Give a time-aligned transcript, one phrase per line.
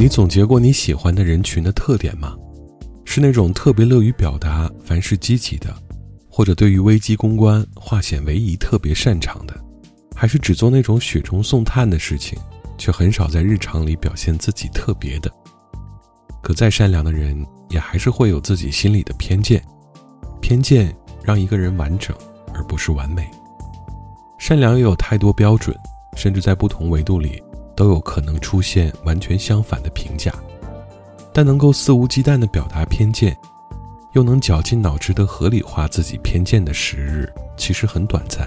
[0.00, 2.34] 你总结过你喜欢的人群的特点吗？
[3.04, 5.70] 是那种特别乐于表达、凡事积极的，
[6.30, 9.54] 或者对于危机公关、化险为夷特别擅长的，
[10.16, 12.38] 还是只做那种雪中送炭的事情，
[12.78, 15.30] 却很少在日常里表现自己特别的？
[16.42, 19.62] 可再善良的人，也还是会有自己心里的偏见，
[20.40, 22.16] 偏见让一个人完整，
[22.54, 23.30] 而不是完美。
[24.38, 25.76] 善良又有太多标准，
[26.16, 27.42] 甚至在不同维度里。
[27.80, 30.30] 都有可能出现完全相反的评价，
[31.32, 33.34] 但能够肆无忌惮地表达偏见，
[34.12, 38.46] 又能绞尽脑汁地合理化自己偏见的时日，其实很短暂。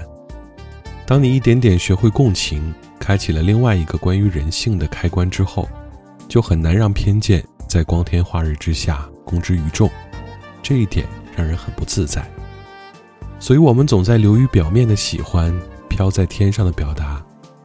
[1.08, 5.68] 当你一点点学会共情，开启了另外一个关于人性的开关之后，
[6.28, 9.90] 就很难让偏见在光天化日之下公之于众，
[10.62, 12.24] 这一点让人很不自在。
[13.40, 15.52] 所以，我们总在流于表面的喜欢，
[15.90, 17.23] 飘在天上的表达，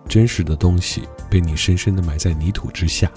[0.08, 1.02] 真实的东西。
[1.30, 3.10] 被你深深地埋在泥土之下，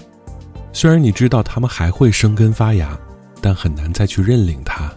[0.70, 2.94] 虽然你知道它们还会生根发芽，
[3.40, 4.92] 但很难再去认领它，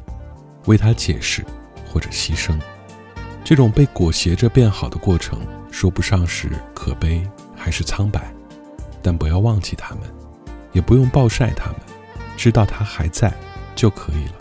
[0.65, 1.45] 为它解释
[1.87, 2.59] 或者牺牲。
[3.41, 5.39] 这种被裹挟着变好的过程，
[5.71, 7.25] 说不上是可悲
[7.55, 8.33] 还是苍白，
[9.01, 10.01] 但不要忘记它们，
[10.73, 11.79] 也不用暴晒它们，
[12.35, 13.33] 知道它还在
[13.75, 14.33] 就可以了。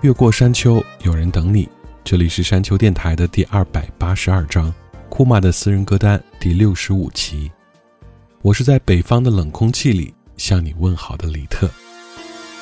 [0.00, 1.68] 越过山丘，有人等你。
[2.02, 4.74] 这里是山丘电台的第二百八十二章，
[5.18, 7.50] 库玛的私人歌单第六十五期。
[8.40, 11.68] 我是在北方的冷空气里向你问好的李特。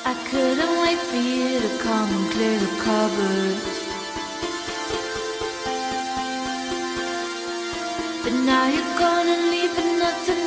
[0.03, 3.57] I couldn't wait for you to come clear the cupboard.
[8.23, 10.46] But now you're gonna leaving nothing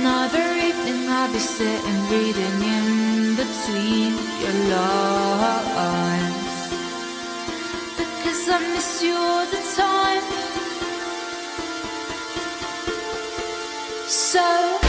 [0.00, 6.36] Another evening I'll be sitting reading in between your lines.
[7.96, 10.22] Because I miss you all the time.
[14.06, 14.87] So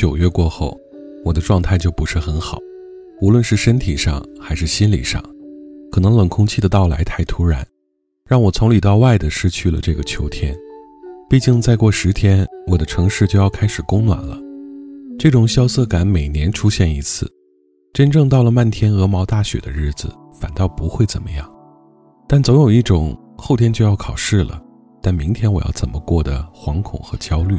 [0.00, 0.80] 九月过后，
[1.26, 2.58] 我的状态就不是很好，
[3.20, 5.22] 无论是身体上还是心理上，
[5.92, 7.66] 可能冷空气的到来太突然，
[8.26, 10.56] 让我从里到外的失去了这个秋天。
[11.28, 14.38] 毕竟再过十天，我的城市就要开始供暖了。
[15.18, 17.30] 这种萧瑟感每年出现一次，
[17.92, 21.46] 真正到了漫天鹅毛大雪的日子，反倒不会怎么样。
[22.26, 24.62] 但总有一种后天就要考试了，
[25.02, 27.58] 但明天我要怎么过的惶恐和焦虑。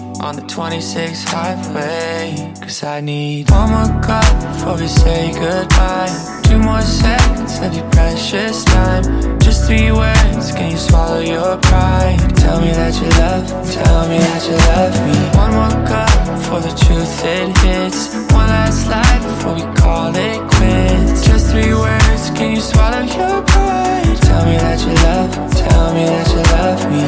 [0.21, 2.53] on the 26th highway?
[2.61, 6.41] Cause I need one more cup before we say goodbye.
[6.43, 9.03] Two more seconds of your precious time.
[9.39, 12.19] Just three words, can you swallow your pride?
[12.35, 15.17] Tell me that you love, tell me that you love me.
[15.43, 18.13] One more cup before the truth it hits.
[18.31, 21.25] One last life before we call it quits.
[21.25, 24.17] Just three words, can you swallow your pride?
[24.21, 27.05] Tell me that you love, tell me that you love me.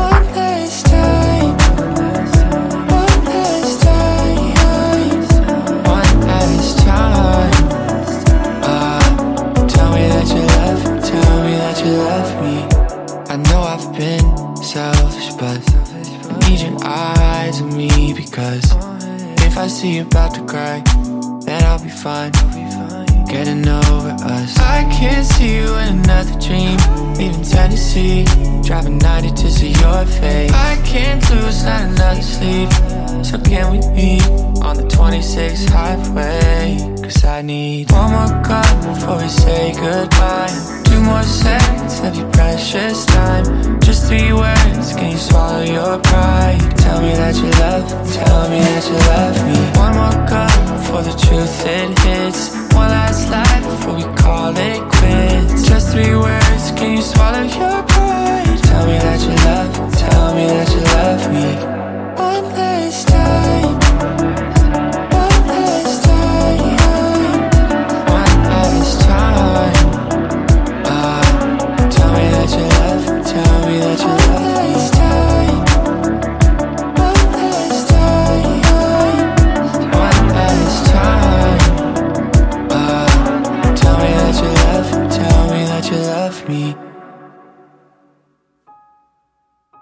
[0.00, 0.24] One
[18.42, 20.82] if I see you about to cry,
[21.44, 22.32] then I'll be fine.
[23.26, 24.58] Getting over us.
[24.58, 26.78] I can't see you in another dream.
[27.18, 28.24] Leaving Tennessee,
[28.64, 30.50] driving 90 to see your face.
[30.52, 32.70] I can't lose not another sleep.
[33.24, 34.26] So can we meet
[34.62, 36.78] on the 26th highway?
[37.02, 40.79] Cause I need one more cup before we say goodbye.
[41.10, 43.80] More seconds of your precious time.
[43.80, 46.62] Just three words, can you swallow your pride?
[46.78, 49.58] Tell me that you love, tell me that you love me.
[49.84, 52.54] One more cup before the truth it hits.
[52.74, 55.68] One last life before we call it quits.
[55.68, 58.58] Just three words, can you swallow your pride?
[58.70, 59.72] Tell me that you love,
[60.06, 61.48] tell me that you love me.
[62.22, 63.89] One last time.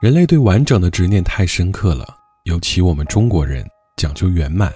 [0.01, 2.07] 人类对完整的执念太深刻了，
[2.45, 4.73] 尤其我们中国人讲究圆满，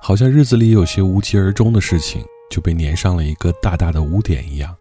[0.00, 4.74] 好像日子里有些无疾而终的事情就被粘上了一个大大的污点一样。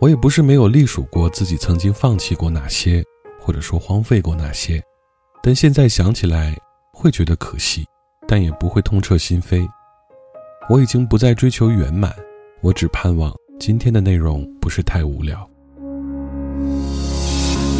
[0.00, 3.04] 我也不是没有隶属过自己曾经放弃过哪些，
[3.38, 4.82] 或者说荒废过哪些，
[5.42, 6.56] 但现在想起来
[6.90, 7.84] 会觉得可惜，
[8.26, 9.68] 但也不会痛彻心扉。
[10.70, 12.10] 我已经不再追求圆满，
[12.62, 13.30] 我只盼望
[13.60, 15.46] 今天的内容不是太无聊。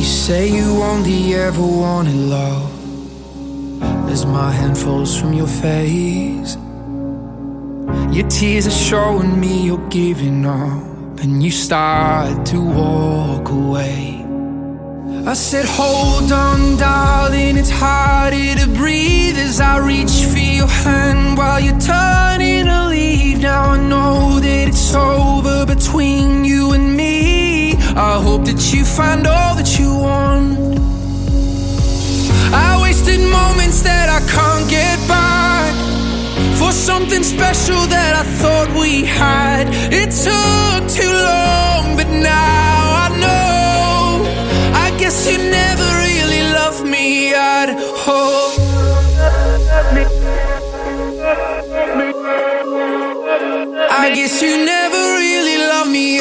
[0.04, 2.70] You say you only ever wanted love?
[4.10, 6.58] As my hand falls from your face.
[8.14, 14.22] Your tears are showing me you're giving up And you start to walk away.
[15.26, 21.38] I said hold on darling It's harder to breathe As I reach for your hand
[21.38, 23.40] While you're turning to leave.
[23.40, 27.33] Now I know that it's over between you and me
[27.96, 30.58] I hope that you find all that you want.
[32.52, 35.74] I wasted moments that I can't get back
[36.58, 43.08] For something special that I thought we had It took too long but now I
[43.22, 44.26] know.
[44.74, 47.70] I guess you never really loved me at
[48.06, 48.54] all
[53.90, 56.20] I guess you never really loved me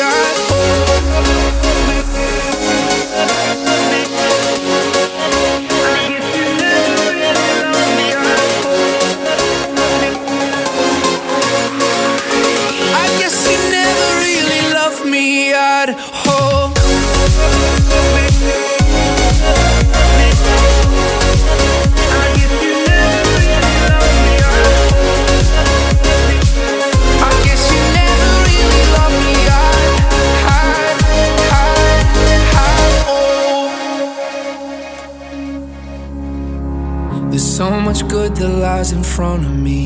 [38.77, 39.83] lies in front of me.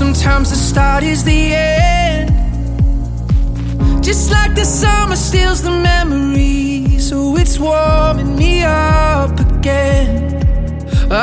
[0.00, 2.30] Sometimes the start is the end.
[4.02, 10.10] Just like the summer steals the memories, so it's warming me up again.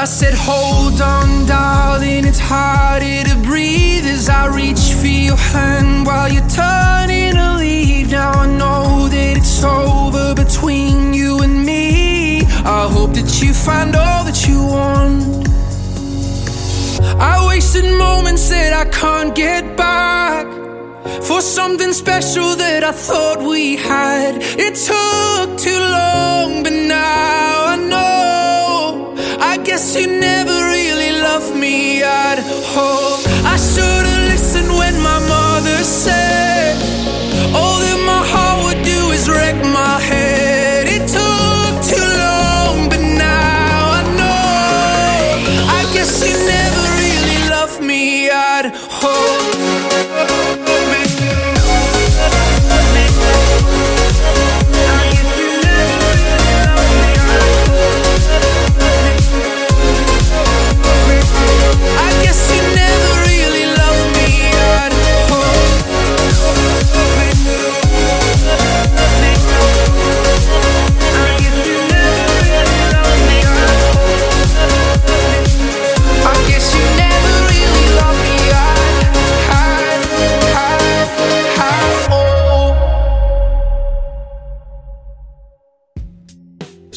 [0.02, 6.06] I said, Hold on, darling, it's harder to breathe as I reach for your hand
[6.08, 8.12] while you're turning to leave.
[8.12, 12.42] Now I know that it's over between you and me.
[12.80, 15.37] I hope that you find all that you want.
[17.20, 20.46] I wasted moments that I can't get back
[21.24, 24.36] for something special that I thought we had.
[24.66, 29.16] It took too long, but now I know.
[29.40, 32.40] I guess you never really loved me at
[32.76, 33.22] home.
[33.46, 34.07] I should've
[49.14, 49.77] for.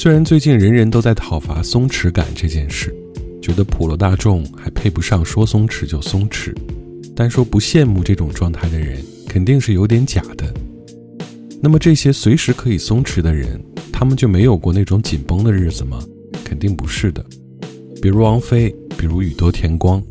[0.02, 2.90] 虽然最近人人都在讨伐松弛感这件事，
[3.42, 6.54] 觉得普罗大众还配不上说松弛就松弛，
[7.14, 10.54] 但说不羡慕这种状态的人，肯定是有点假的。
[11.60, 16.02] 那么这些随时可以松弛的人，他们就没有过那种紧绷的日子吗？
[16.42, 17.22] 肯定不是的。
[18.00, 20.02] 比如王菲，比如宇多田光，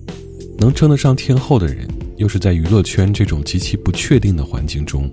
[0.60, 5.12] 能称得上天后的人，又是在娱乐圈这种极其不确定的环境中，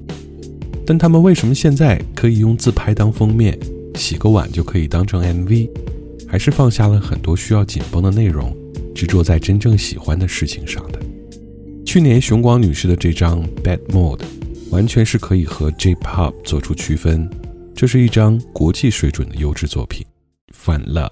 [0.85, 3.59] 但他们为什么现在可以用自拍当封面，
[3.96, 5.70] 洗个碗就可以当成 MV，
[6.28, 8.54] 还是放下了很多需要紧绷的内容，
[8.94, 11.00] 执着在真正喜欢的事情上的？
[11.84, 14.18] 去年熊光女士的这张《Bad Mood》，
[14.70, 17.28] 完全是可以和 J-Pop 做出区分，
[17.74, 20.04] 这是一张国际水准的优质作品，
[20.54, 21.08] 《Fun Love》。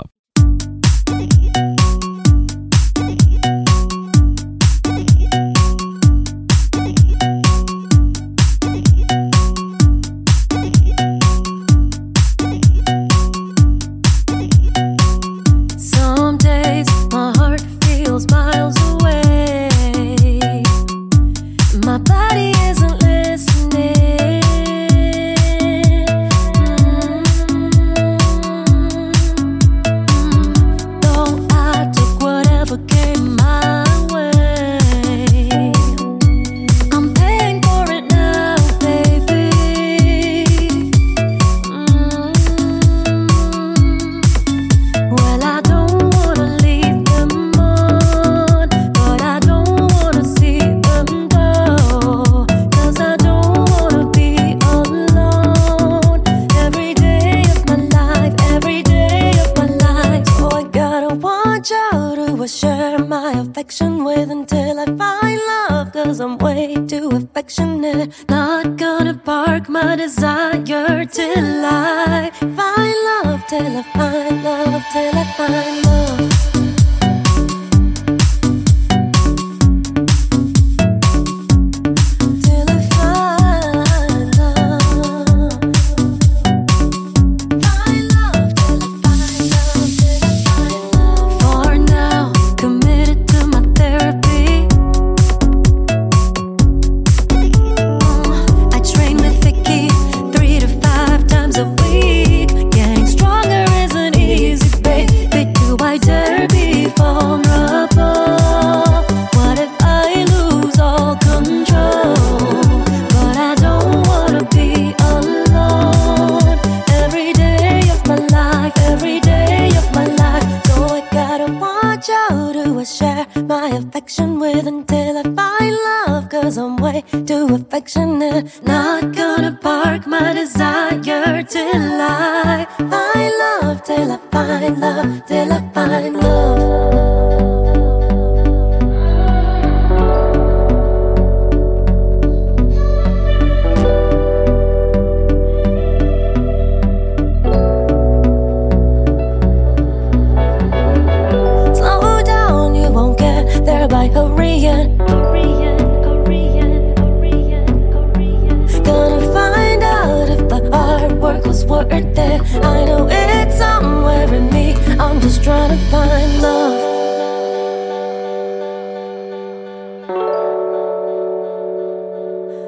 [165.43, 166.81] Trying to find love.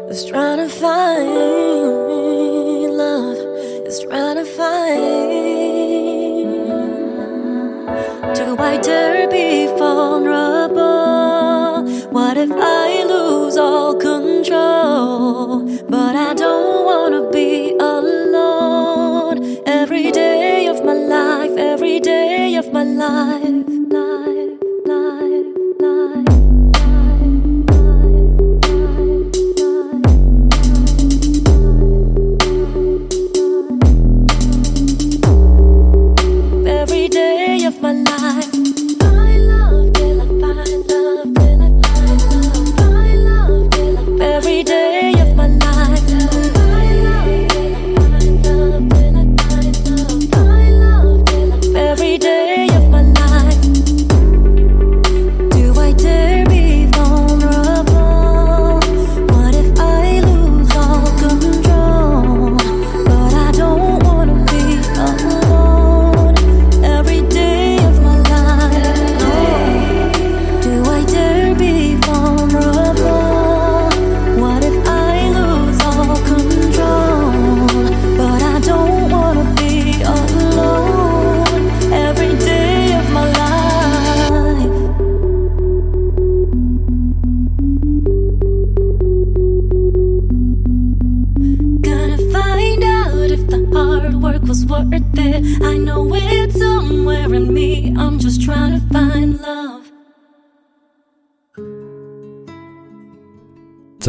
[0.08, 1.55] Just trying to find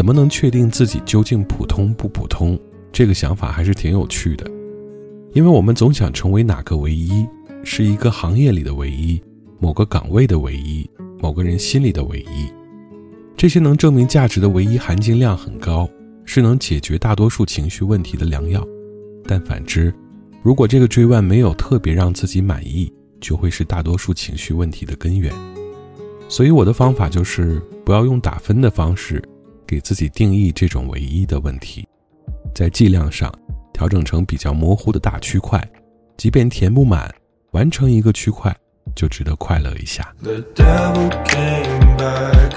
[0.07, 2.57] 么能确定自己究竟普通不普通？
[2.93, 4.49] 这个想法还是挺有趣的，
[5.33, 7.27] 因为我们总想成为哪个唯一，
[7.61, 9.21] 是一个行业里的唯一，
[9.59, 10.89] 某个岗位的唯一，
[11.19, 12.49] 某个人心里的唯一。
[13.35, 15.89] 这些能证明价值的唯一含金量很高，
[16.23, 18.65] 是能解决大多数情绪问题的良药。
[19.25, 19.93] 但反之，
[20.41, 22.89] 如果这个追问没有特别让自己满意，
[23.19, 25.33] 就会是大多数情绪问题的根源。
[26.29, 29.21] 所以我的方法就是不要用打分的方式
[29.67, 31.85] 给自己定义这种唯一的问题，
[32.55, 33.31] 在剂量上
[33.73, 35.61] 调整成比较模糊的大区块，
[36.15, 37.13] 即便填不满，
[37.51, 38.55] 完成一个区块
[38.95, 40.15] 就值得快乐一下。
[40.23, 42.56] The devil came back,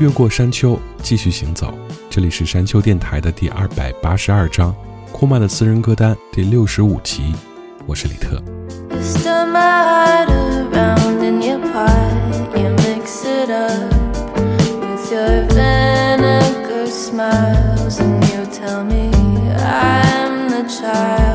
[0.00, 1.74] 越过山丘，继续行走。
[2.08, 4.74] 这里是山丘电台的第二百八十二章，
[5.12, 7.34] 库曼的私人歌单第六十五集。
[7.86, 8.42] 我是李特。
[21.02, 21.29] You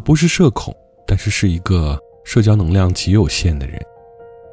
[0.00, 0.74] 我不是社恐，
[1.06, 3.78] 但是是一个社交能量极有限的人。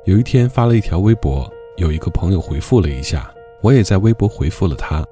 [0.03, 5.05] 有一天发了一条微博，有一个朋友回复了一下，我也在微博回复了他。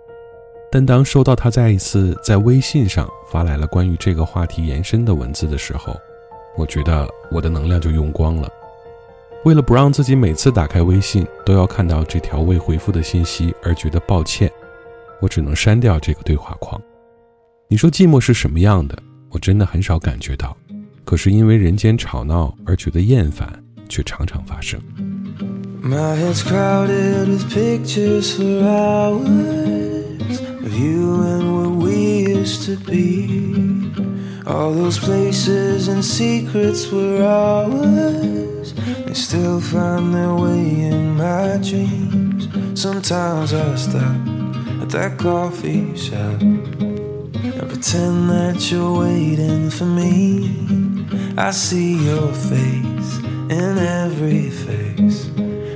[0.70, 5.96] 但当收到他再一次在微信上发来了关于这个话题延伸的文字的时候，
[6.58, 8.52] 我觉得我的能量就用光了。
[9.46, 14.52] 为了不让自己每次打开微信都要看到这条未回复的信息而觉得抱歉，
[15.22, 16.82] 我只能删掉这个对话框。
[17.70, 19.02] 你说寂寞是什么样的？
[19.35, 20.57] 我真的很少感觉到，
[21.05, 24.81] 可是因为人间吵闹而觉得厌烦，却常常发生。
[25.83, 31.93] My head's crowded with pictures for hours of you and what we
[32.29, 33.49] used to be.
[34.45, 38.75] All those places and secrets were ours.
[39.07, 42.49] They still find their way in my dreams.
[42.75, 44.03] Sometimes I stop
[44.83, 46.94] at that coffee shop and
[47.86, 50.50] pretend that you're waiting for me.
[51.38, 53.20] I see your face
[53.52, 55.30] in every face.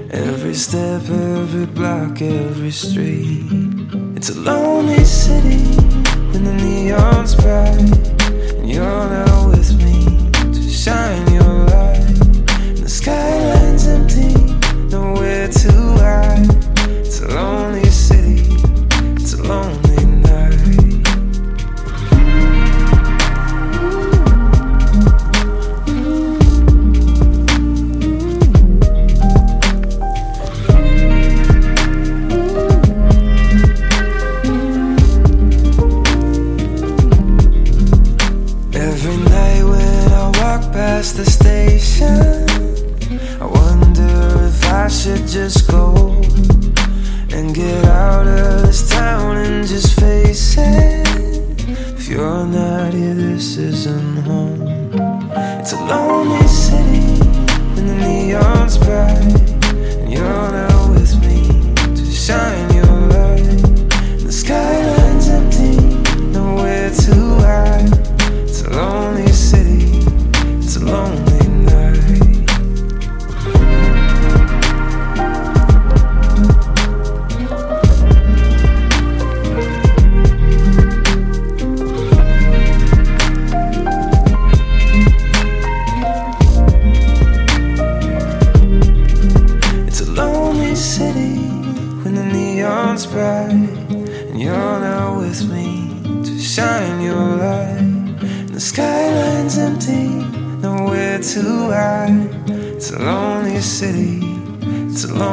[0.09, 3.45] Every step, every block, every street.
[4.15, 5.63] It's a lonely city
[6.31, 7.77] when the neon's bright.
[8.57, 12.09] And you're not with me to shine your light.
[12.69, 14.33] And the skyline's empty,
[14.89, 16.47] nowhere to hide.
[17.05, 18.57] It's a lonely city,
[19.15, 19.88] it's a lonely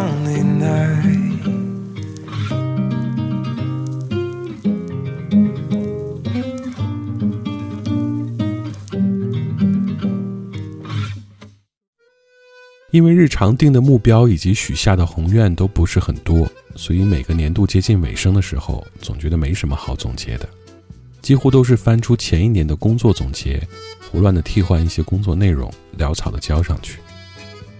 [0.07, 1.17] only night.
[12.93, 20.49] 因为日常定的目标以及许下的宏愿都不是很多，所以每个年度接近尾声的时候，总觉得没什么好总结的，
[21.21, 23.61] 几乎都是翻出前一年的工作总结，
[24.11, 26.99] 胡乱的替换一些工作内容，潦草的交上去。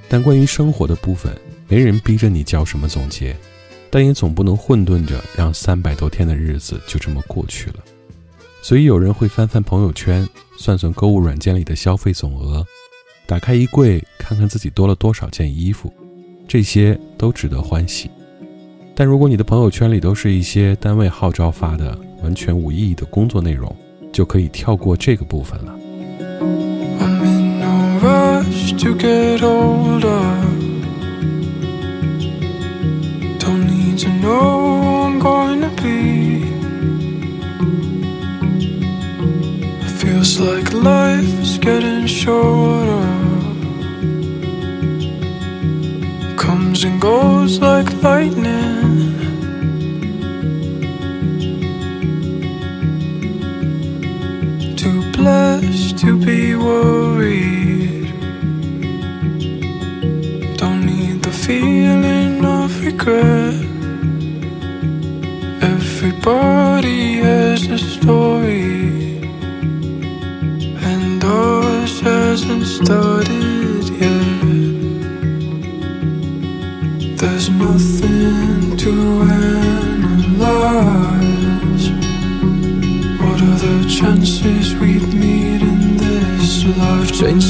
[0.07, 1.35] 但关于生活的部分，
[1.69, 3.37] 没人逼着你交什么总结，
[3.91, 7.77] 但也总不能混沌着让三百多天的日子就这么过去了。
[8.63, 12.67] 所以有人会翻翻朋友圈，算算购物软件里的消费总额。
[13.27, 15.93] 打开衣柜，看看自己多了多少件衣服，
[16.47, 18.11] 这些都值得欢喜。
[18.95, 23.75] 但如果你的朋友圈里都是一些单位号召发的完全无意义的工作内容，
[24.13, 25.77] 就可以跳过这个部分了。
[33.99, 36.43] To know who I'm going to be.
[39.85, 43.07] It Feels like life is getting shorter.
[46.37, 49.17] Comes and goes like lightning.
[54.77, 58.13] Too blessed to be worried.
[60.59, 63.66] Don't need the feeling of regret.
[66.29, 69.21] Everybody has a story,
[70.83, 73.16] and ours hasn't started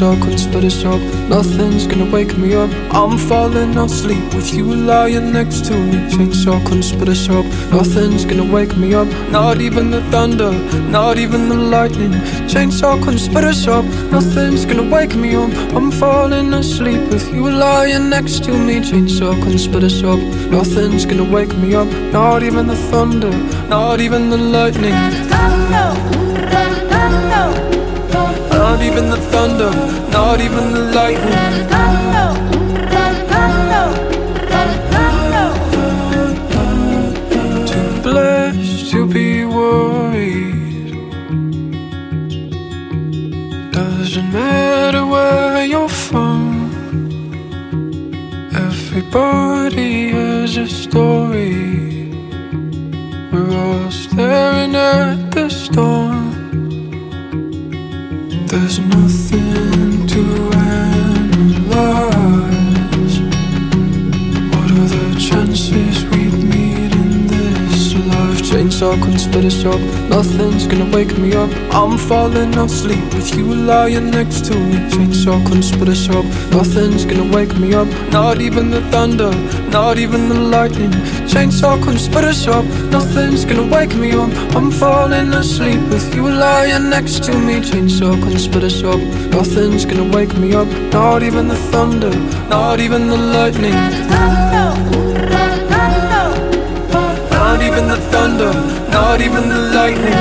[0.01, 0.07] life.
[0.07, 1.01] Chainsaw couldn't split us up.
[1.29, 2.71] Nothing's gonna wake me up.
[2.93, 6.11] I'm falling asleep with you lying next to me.
[6.11, 7.45] Chainsaw couldn't split us up.
[7.73, 9.09] Nothing's gonna wake me up.
[9.31, 10.53] Not even the thunder,
[10.91, 12.13] not even the lightning.
[12.47, 13.85] Chainsaw couldn't split us up.
[14.11, 15.51] Nothing's gonna wake me up.
[15.75, 18.81] I'm falling asleep with you lying next to me.
[18.81, 20.19] Chainsaw couldn't split us up.
[20.51, 21.89] Nothing's gonna wake me up.
[22.13, 23.31] Not even the thunder,
[23.69, 26.16] not even the lightning.
[28.77, 29.71] Not even the thunder,
[30.11, 31.33] not even the lightning.
[37.73, 40.93] Too blessed to be worried.
[43.73, 46.69] Doesn't matter where you're from.
[48.53, 52.13] Everybody has a story.
[53.33, 56.16] We're all staring at the storm.
[58.59, 60.46] There's nothing to
[68.77, 69.81] Chainsaw couldn't split us up.
[70.11, 71.51] Nothing's gonna wake me up.
[71.73, 74.77] I'm falling asleep with you lying next to me.
[74.91, 76.27] Chainsaw couldn't split us up.
[76.53, 77.89] Nothing's gonna wake me up.
[78.11, 79.31] Not even the thunder,
[79.71, 80.91] not even the lightning.
[81.25, 82.67] Chainsaw couldn't split us up.
[82.91, 84.31] Nothing's gonna wake me up.
[84.55, 87.61] I'm falling asleep with you lying next to me.
[87.61, 89.01] Chainsaw couldn't split us up.
[89.31, 90.69] Nothing's gonna wake me up.
[90.93, 92.15] Not even the thunder,
[92.51, 94.46] not even the lightning.
[97.57, 98.53] Not even the thunder,
[98.91, 100.13] not even the lightning.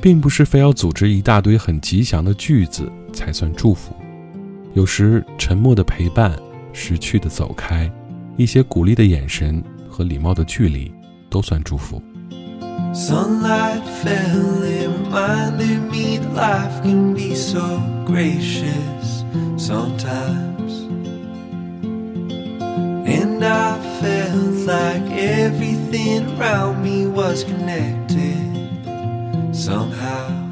[0.02, 3.93] “并不是非要组织一大堆很吉祥的句子才算祝福，
[4.74, 6.36] 有时沉默的陪伴、
[6.72, 7.88] 识趣的走开、
[8.36, 10.92] 一些鼓励的眼神和礼貌的距离，
[11.30, 12.02] 都算祝福。
[12.92, 19.24] Sunlight fell, it reminded me that life can be so gracious
[19.56, 20.88] sometimes.
[23.06, 28.34] And I felt like everything around me was connected
[29.52, 30.43] somehow.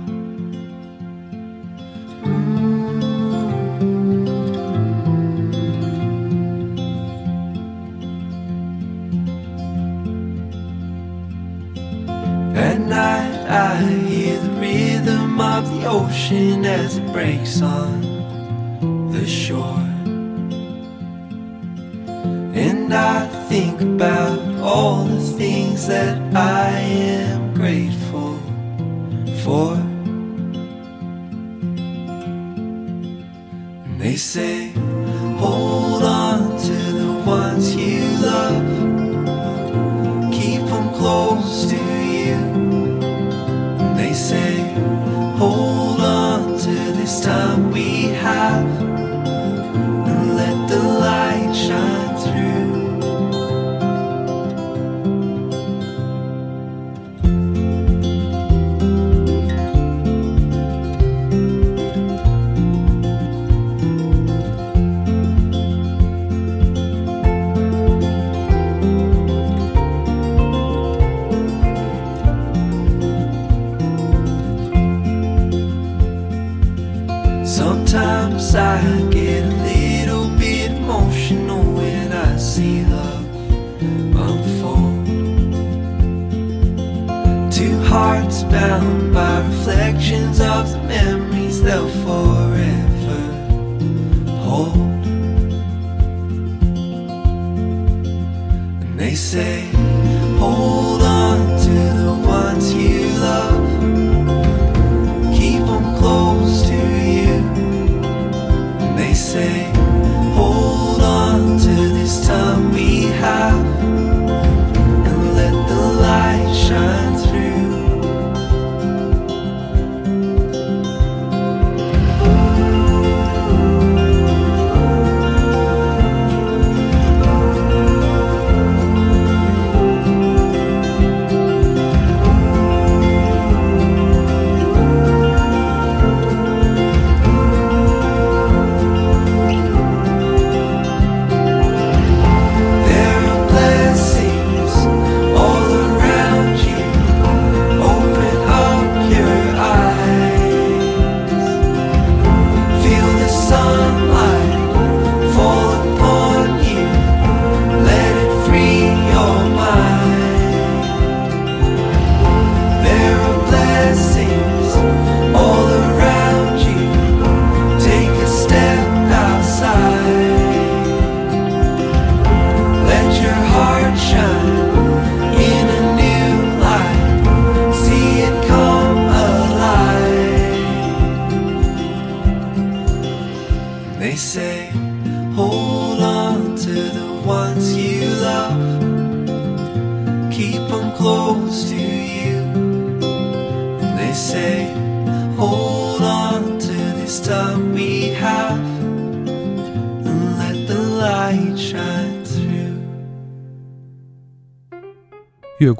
[13.52, 18.00] I hear the rhythm of the ocean as it breaks on
[19.12, 19.86] the shore.
[22.54, 28.38] And I think about all the things that I am grateful
[29.44, 29.74] for.
[33.84, 34.71] And they say,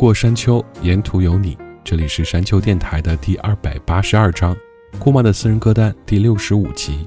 [0.02, 1.56] 过山丘，沿途有你。
[1.84, 4.52] 这里是山丘电台的第二百八十二章，
[4.98, 7.06] 库玛的私人歌单第六十五集。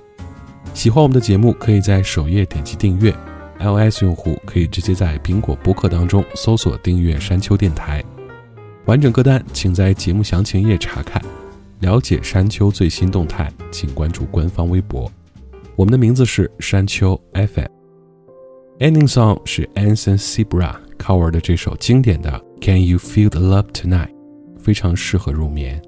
[0.73, 3.13] 喜欢我们的节目，可以在首页点击订阅。
[3.59, 8.01] iOS 用户可以直接在苹果播客当中搜索订阅山丘电台。
[8.85, 11.21] 完整歌单请在节目详情页查看。
[11.81, 15.11] 了解山丘最新动态，请关注官方微博。
[15.75, 17.67] 我们的名字是山丘 FM。
[18.79, 24.08] Ending song 是 Anson Sebra cover 的这首经典的《Can You Feel the Love Tonight》，
[24.58, 25.80] 非常适合入眠。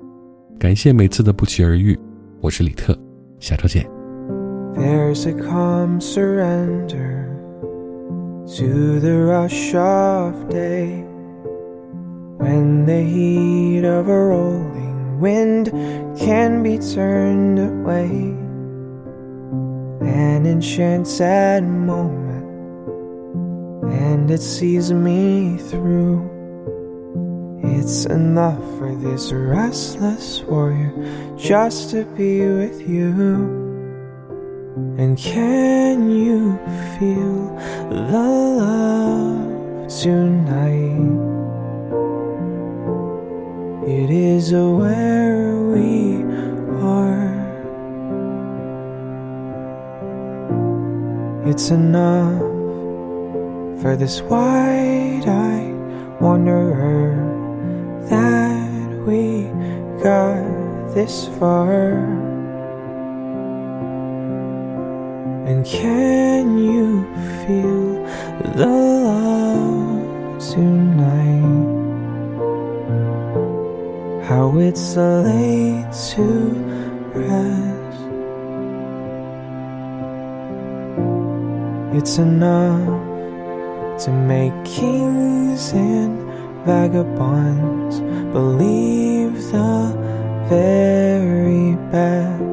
[0.58, 1.98] 感谢每次的不期而遇，
[2.40, 2.96] 我是李特，
[3.38, 3.84] 下周见。
[4.74, 7.26] There's a calm surrender
[8.56, 11.04] to the rush of day
[12.38, 15.70] when the heat of a rolling wind
[16.16, 18.34] can be turned away.
[20.00, 22.46] An enchanted moment,
[23.84, 26.22] and it sees me through.
[27.75, 30.93] It's enough for this restless warrior
[31.37, 33.65] just to be with you.
[34.97, 36.57] And can you
[36.97, 37.55] feel
[37.89, 41.17] the love tonight?
[43.85, 46.23] It is where we
[46.81, 47.27] are.
[51.45, 52.39] It's enough
[53.81, 57.36] for this wide eyed wanderer
[58.09, 59.43] that we
[60.03, 61.91] got this far.
[65.47, 67.05] And can you
[67.45, 68.03] feel
[68.43, 71.67] the love tonight?
[74.27, 76.25] How it's laid to
[77.15, 77.77] rest.
[81.97, 83.05] It's enough
[84.03, 86.26] to make kings and
[86.67, 88.01] vagabonds
[88.33, 89.95] believe the
[90.49, 92.43] very best.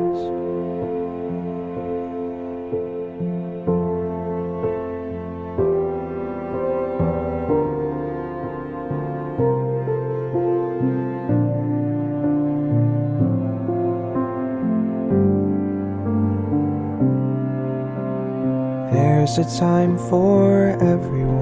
[18.92, 21.33] There's a time for everyone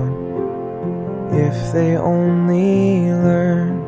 [1.33, 3.80] if they only learn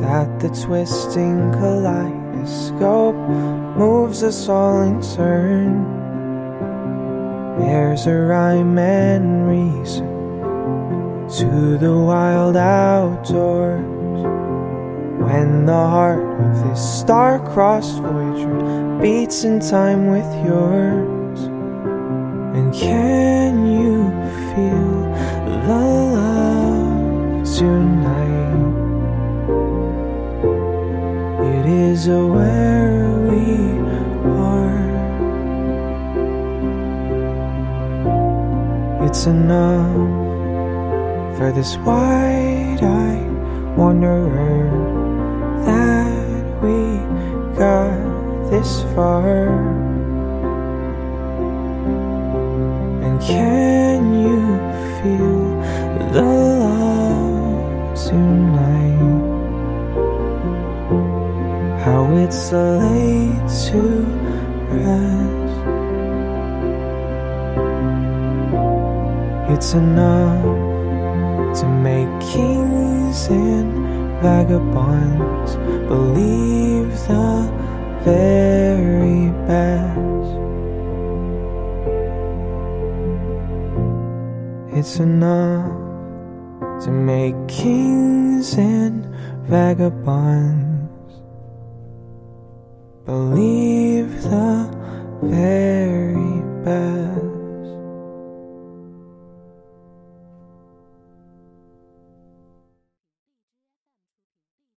[0.00, 3.16] that the twisting kaleidoscope
[3.76, 5.84] moves us all in turn.
[7.58, 10.06] There's a rhyme and reason
[11.38, 13.84] to the wild outdoors
[15.28, 21.40] when the heart of this star-crossed voyager beats in time with yours.
[22.56, 23.25] And can
[41.66, 44.55] this wide eyed wanderer.